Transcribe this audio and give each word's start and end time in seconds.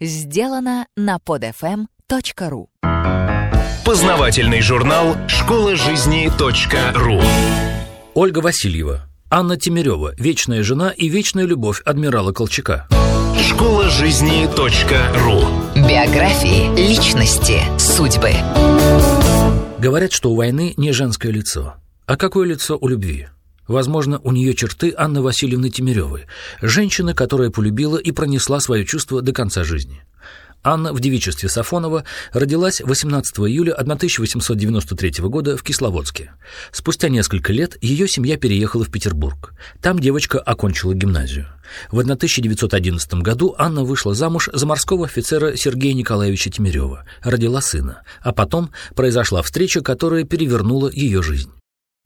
сделано 0.00 0.86
на 0.96 1.16
podfm.ru. 1.16 2.66
Познавательный 3.84 4.62
журнал 4.62 5.16
«Школа 5.28 5.76
жизни 5.76 6.30
.ру». 6.94 7.20
Ольга 8.14 8.38
Васильева, 8.38 9.08
Анна 9.30 9.56
Тимирева, 9.56 10.14
вечная 10.16 10.62
жена 10.62 10.90
и 10.90 11.08
вечная 11.08 11.44
любовь 11.44 11.82
адмирала 11.84 12.32
Колчака. 12.32 12.88
Школа 13.42 13.90
жизни 13.90 14.46
.ру. 14.56 15.86
Биографии, 15.86 16.74
личности, 16.76 17.60
судьбы. 17.78 18.32
Говорят, 19.78 20.12
что 20.12 20.30
у 20.30 20.36
войны 20.36 20.72
не 20.76 20.92
женское 20.92 21.30
лицо. 21.30 21.74
А 22.06 22.16
какое 22.16 22.46
лицо 22.46 22.78
у 22.80 22.88
любви? 22.88 23.28
Возможно, 23.66 24.20
у 24.22 24.32
нее 24.32 24.54
черты 24.54 24.94
Анны 24.96 25.22
Васильевны 25.22 25.70
Тимиревой, 25.70 26.26
женщины, 26.60 27.14
которая 27.14 27.50
полюбила 27.50 27.96
и 27.96 28.12
пронесла 28.12 28.60
свое 28.60 28.84
чувство 28.84 29.22
до 29.22 29.32
конца 29.32 29.64
жизни. 29.64 30.02
Анна 30.66 30.94
в 30.94 31.00
девичестве 31.00 31.50
Сафонова 31.50 32.04
родилась 32.32 32.80
18 32.80 33.38
июля 33.40 33.74
1893 33.74 35.22
года 35.24 35.58
в 35.58 35.62
Кисловодске. 35.62 36.32
Спустя 36.72 37.10
несколько 37.10 37.52
лет 37.52 37.76
ее 37.82 38.08
семья 38.08 38.38
переехала 38.38 38.84
в 38.84 38.90
Петербург. 38.90 39.52
Там 39.82 39.98
девочка 39.98 40.38
окончила 40.38 40.94
гимназию. 40.94 41.48
В 41.90 41.98
1911 41.98 43.14
году 43.14 43.54
Анна 43.58 43.84
вышла 43.84 44.14
замуж 44.14 44.48
за 44.52 44.66
морского 44.66 45.04
офицера 45.04 45.54
Сергея 45.54 45.92
Николаевича 45.92 46.50
Тимирева, 46.50 47.04
родила 47.22 47.60
сына, 47.60 48.02
а 48.22 48.32
потом 48.32 48.70
произошла 48.94 49.42
встреча, 49.42 49.82
которая 49.82 50.24
перевернула 50.24 50.90
ее 50.90 51.22
жизнь. 51.22 51.50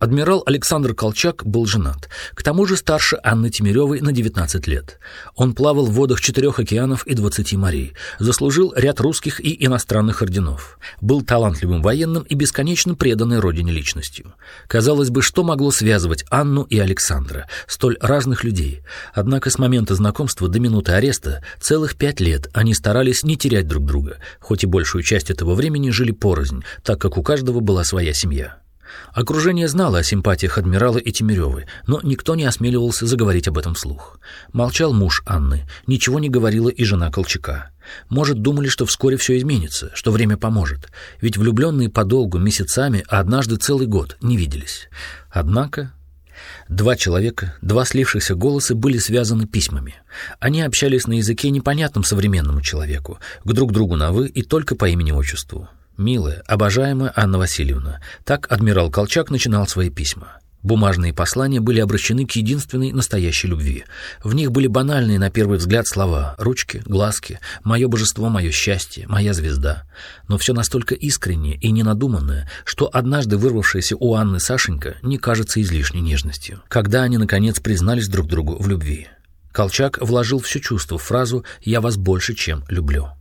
Адмирал 0.01 0.45
Александр 0.47 0.95
Колчак 0.95 1.45
был 1.45 1.67
женат, 1.67 2.09
к 2.35 2.45
тому 2.45 2.67
же 2.67 2.77
старше 2.77 3.19
Анны 3.25 3.51
Тимиревой 3.51 4.01
на 4.01 4.13
19 4.13 4.69
лет. 4.69 5.01
Он 5.35 5.55
плавал 5.55 5.87
в 5.87 5.91
водах 5.91 6.21
четырех 6.21 6.61
океанов 6.61 7.05
и 7.05 7.15
20 7.15 7.55
морей, 7.55 7.95
заслужил 8.21 8.73
ряд 8.77 9.01
русских 9.01 9.41
и 9.41 9.67
иностранных 9.67 10.23
орденов, 10.23 10.79
был 11.01 11.23
талантливым 11.23 11.83
военным 11.83 12.23
и 12.23 12.37
бесконечно 12.37 12.95
преданной 12.95 13.41
родине 13.41 13.73
личностью. 13.73 14.35
Казалось 14.69 15.11
бы, 15.11 15.21
что 15.21 15.43
могло 15.43 15.73
связывать 15.73 16.25
Анну 16.31 16.63
и 16.63 16.79
Александра, 16.79 17.49
столь 17.67 17.99
разных 18.01 18.45
людей. 18.45 18.83
Однако 19.15 19.51
с 19.51 19.59
момента 19.59 19.97
знакомства 19.97 20.47
до 20.47 20.61
минуты 20.61 20.93
ареста 20.93 21.43
целых 21.61 21.97
пять 21.97 22.21
лет 22.21 22.49
они 22.53 22.73
старались 22.73 23.25
не 23.25 23.37
терять 23.37 23.67
друг 23.67 23.85
друга, 23.85 24.19
хоть 24.39 24.63
и 24.63 24.69
большую 24.69 25.03
часть 25.03 25.29
этого 25.29 25.57
времени 25.57 25.91
жили 25.91 26.13
порознь, 26.13 26.63
так 26.85 27.01
как 27.01 27.19
у 27.19 27.25
каждого 27.25 27.59
была 27.59 27.83
своя 27.83 28.15
семья. 28.15 28.59
Окружение 29.13 29.69
знало 29.69 29.99
о 29.99 30.03
симпатиях 30.03 30.59
адмирала 30.59 30.99
и 30.99 31.11
Тимиревой, 31.11 31.67
но 31.87 32.01
никто 32.03 32.35
не 32.35 32.45
осмеливался 32.45 33.07
заговорить 33.07 33.49
об 33.49 33.59
этом 33.59 33.75
вслух. 33.75 34.19
Молчал 34.53 34.93
муж 34.93 35.23
Анны, 35.27 35.69
ничего 35.87 36.19
не 36.19 36.29
говорила 36.29 36.69
и 36.69 36.85
жена 36.85 37.11
Колчака. 37.11 37.71
Может, 38.09 38.43
думали, 38.43 38.69
что 38.69 38.87
вскоре 38.87 39.17
все 39.17 39.39
изменится, 39.39 39.91
что 39.95 40.13
время 40.13 40.37
поможет, 40.37 40.91
ведь 41.21 41.37
влюбленные 41.37 41.89
подолгу, 41.89 42.39
месяцами, 42.39 43.05
а 43.09 43.21
однажды 43.21 43.57
целый 43.57 43.87
год 43.87 44.17
не 44.21 44.37
виделись. 44.37 44.89
Однако 45.31 45.93
Два 46.69 46.97
человека, 46.97 47.57
два 47.63 47.85
слившихся 47.85 48.35
голоса 48.35 48.75
были 48.75 48.99
связаны 48.99 49.47
письмами. 49.47 49.97
Они 50.39 50.63
общались 50.63 51.07
на 51.07 51.15
языке 51.15 51.51
непонятном 51.51 52.05
современному 52.05 52.61
человеку, 52.61 53.19
к 53.45 53.53
друг 53.53 53.73
другу 53.73 53.97
на 53.97 54.13
«вы» 54.13 54.29
и 54.29 54.43
только 54.43 54.75
по 54.75 54.89
имени-отчеству. 54.89 55.69
«Милая, 55.99 56.45
обожаемая 56.47 57.13
Анна 57.17 57.39
Васильевна», 57.39 58.01
так 58.25 58.51
адмирал 58.51 58.89
Колчак 58.89 59.31
начинал 59.31 59.67
свои 59.67 59.91
письма. 59.91 60.39
Бумажные 60.63 61.13
послания 61.13 61.61
были 61.61 61.81
обращены 61.81 62.25
к 62.25 62.33
единственной 62.33 62.93
настоящей 62.93 63.49
любви. 63.49 63.85
В 64.23 64.35
них 64.35 64.53
были 64.53 64.69
банальные 64.69 65.19
на 65.19 65.31
первый 65.31 65.59
взгляд 65.59 65.89
слова 65.89 66.37
«ручки», 66.39 66.83
«глазки», 66.85 67.41
«мое 67.65 67.89
божество», 67.89 68.29
«мое 68.29 68.53
счастье», 68.53 69.07
«моя 69.09 69.35
звезда». 69.35 69.85
Но 70.29 70.39
все 70.39 70.55
настолько 70.55 70.95
искреннее 70.95 71.57
и 71.57 71.71
ненадуманное, 71.73 72.49
что 72.65 72.89
однажды 72.93 73.37
вырвавшаяся 73.37 73.97
у 73.97 74.15
Анны 74.15 74.39
Сашенька 74.39 74.97
не 75.03 75.19
кажется 75.19 75.61
излишней 75.61 76.01
нежностью. 76.01 76.63
Когда 76.69 77.03
они, 77.03 77.19
наконец, 77.19 77.59
признались 77.59 78.09
друг 78.09 78.29
другу 78.29 78.57
в 78.57 78.69
любви. 78.69 79.09
Колчак 79.53 79.99
вложил 80.01 80.39
все 80.39 80.61
чувство 80.61 80.99
в 80.99 81.03
фразу 81.03 81.45
«я 81.63 81.81
вас 81.81 81.97
больше, 81.97 82.35
чем 82.35 82.65
люблю». 82.69 83.18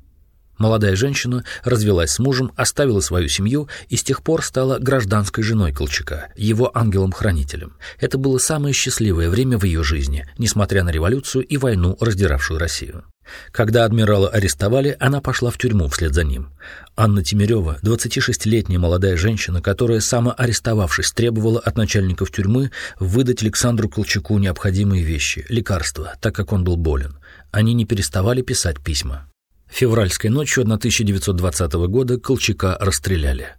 Молодая 0.57 0.95
женщина 0.95 1.44
развелась 1.63 2.12
с 2.12 2.19
мужем, 2.19 2.51
оставила 2.56 3.00
свою 3.00 3.28
семью 3.28 3.69
и 3.90 3.95
с 3.95 4.03
тех 4.03 4.23
пор 4.23 4.44
стала 4.44 4.79
гражданской 4.79 5.44
женой 5.44 5.72
Колчака, 5.72 6.29
его 6.35 6.75
ангелом-хранителем. 6.75 7.78
Это 8.00 8.18
было 8.18 8.38
самое 8.38 8.73
счастливое 8.73 9.29
время 9.29 9.57
в 9.57 9.63
ее 9.63 9.84
жизни, 9.84 10.25
несмотря 10.38 10.84
на 10.84 10.90
революцию 10.90 11.46
и 11.46 11.57
войну, 11.57 11.96
раздиравшую 12.00 12.59
Россию. 12.59 13.03
Когда 13.51 13.85
адмирала 13.85 14.29
арестовали, 14.29 14.96
она 15.00 15.22
пошла 15.22 15.51
в 15.51 15.57
тюрьму 15.57 15.88
вслед 15.90 16.13
за 16.13 16.23
ним. 16.23 16.50
Анна 16.96 17.23
Тимирева, 17.23 17.78
26-летняя 17.84 18.79
молодая 18.79 19.17
женщина, 19.17 19.62
которая, 19.62 20.00
самоарестовавшись, 20.00 21.12
требовала 21.12 21.59
от 21.59 21.78
начальников 21.78 22.31
тюрьмы 22.31 22.72
выдать 23.00 23.44
Александру 23.44 23.90
Колчаку 23.90 24.38
необходимые 24.38 25.03
вещи, 25.03 25.46
лекарства, 25.50 26.13
так 26.22 26.35
как 26.35 26.53
он 26.53 26.63
был 26.63 26.78
болен. 26.78 27.17
Они 27.51 27.73
не 27.73 27.85
переставали 27.85 28.41
писать 28.41 28.79
письма. 28.79 29.29
Февральской 29.69 30.29
ночью 30.29 30.63
1920 30.63 31.73
года 31.73 32.19
Колчака 32.19 32.78
расстреляли. 32.79 33.50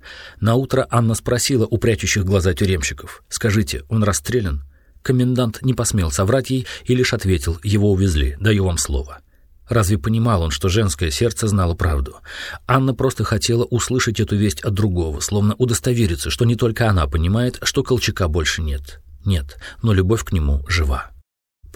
На 0.40 0.54
утро 0.54 0.86
Анна 0.90 1.14
спросила 1.14 1.66
у 1.66 1.78
прячущих 1.78 2.24
глаза 2.24 2.54
тюремщиков: 2.54 3.22
"Скажите, 3.28 3.84
он 3.88 4.02
расстрелян?" 4.04 4.64
Комендант 5.02 5.62
не 5.62 5.74
посмел 5.74 6.10
соврать 6.10 6.50
ей 6.50 6.66
и 6.84 6.94
лишь 6.94 7.12
ответил: 7.12 7.58
"Его 7.62 7.92
увезли, 7.92 8.36
даю 8.40 8.64
вам 8.64 8.78
слово". 8.78 9.20
Разве 9.68 9.98
понимал 9.98 10.42
он, 10.42 10.50
что 10.50 10.68
женское 10.68 11.10
сердце 11.10 11.46
знало 11.46 11.74
правду? 11.74 12.16
Анна 12.66 12.94
просто 12.94 13.22
хотела 13.24 13.64
услышать 13.64 14.18
эту 14.18 14.34
весть 14.34 14.62
от 14.62 14.72
другого, 14.72 15.20
словно 15.20 15.54
удостовериться, 15.56 16.30
что 16.30 16.46
не 16.46 16.56
только 16.56 16.88
она 16.88 17.06
понимает, 17.06 17.58
что 17.62 17.82
Колчака 17.82 18.28
больше 18.28 18.62
нет. 18.62 19.00
Нет, 19.24 19.58
но 19.82 19.92
любовь 19.92 20.24
к 20.24 20.32
нему 20.32 20.64
жива. 20.68 21.10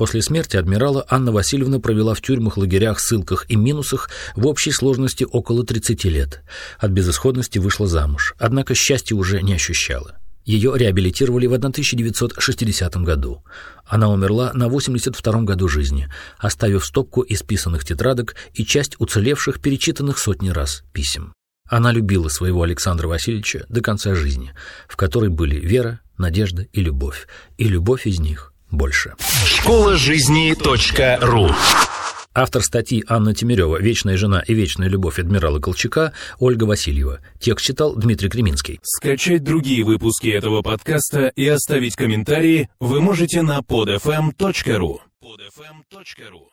После 0.02 0.20
смерти 0.20 0.56
адмирала 0.56 1.06
Анна 1.08 1.30
Васильевна 1.30 1.78
провела 1.78 2.14
в 2.14 2.20
тюрьмах, 2.20 2.56
лагерях, 2.56 2.98
ссылках 2.98 3.48
и 3.48 3.54
минусах 3.54 4.10
в 4.34 4.48
общей 4.48 4.72
сложности 4.72 5.22
около 5.22 5.64
30 5.64 6.02
лет. 6.06 6.42
От 6.80 6.90
безысходности 6.90 7.60
вышла 7.60 7.86
замуж, 7.86 8.34
однако 8.36 8.74
счастья 8.74 9.14
уже 9.14 9.40
не 9.42 9.54
ощущала. 9.54 10.18
Ее 10.44 10.72
реабилитировали 10.74 11.46
в 11.46 11.54
1960 11.54 12.96
году. 12.96 13.44
Она 13.86 14.10
умерла 14.10 14.50
на 14.54 14.68
82 14.68 15.42
году 15.42 15.68
жизни, 15.68 16.08
оставив 16.36 16.84
стопку 16.84 17.24
исписанных 17.28 17.84
тетрадок 17.84 18.34
и 18.54 18.64
часть 18.64 18.96
уцелевших, 18.98 19.60
перечитанных 19.60 20.19
сотни 20.19 20.48
раз 20.48 20.82
писем. 20.92 21.32
Она 21.69 21.92
любила 21.92 22.28
своего 22.28 22.64
Александра 22.64 23.06
Васильевича 23.06 23.66
до 23.69 23.80
конца 23.82 24.16
жизни, 24.16 24.52
в 24.88 24.96
которой 24.96 25.30
были 25.30 25.60
вера, 25.60 26.00
надежда 26.19 26.62
и 26.72 26.80
любовь, 26.80 27.28
и 27.56 27.69
любовь 27.69 28.08
из 28.08 28.19
них 28.19 28.51
больше. 28.72 29.15
Школа 29.47 29.97
жизни 29.97 30.55
.ру 31.21 31.50
Автор 32.34 32.62
статьи 32.62 33.05
Анна 33.09 33.34
Тимирева 33.34 33.81
«Вечная 33.81 34.16
жена 34.16 34.43
и 34.47 34.55
вечная 34.55 34.88
любовь 34.88 35.19
адмирала 35.19 35.60
Колчака» 35.60 36.15
Ольга 36.38 36.65
Васильева. 36.65 37.21
Текст 37.38 37.66
читал 37.66 37.94
Дмитрий 37.94 38.31
Креминский. 38.31 38.81
Скачать 38.82 39.44
другие 39.44 39.84
выпуски 39.84 40.28
этого 40.28 40.62
подкаста 40.62 41.28
и 41.37 41.47
оставить 41.47 41.94
комментарии 41.94 42.71
вы 42.81 43.03
можете 43.03 43.43
на 43.43 43.59
podfm.ru. 43.59 45.00
podfm.ru 45.22 46.51